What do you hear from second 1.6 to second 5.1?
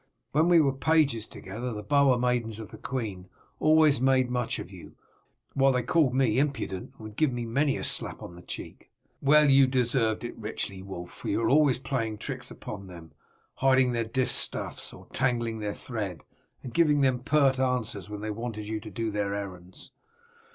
the bower maidens of the queen always made much of you,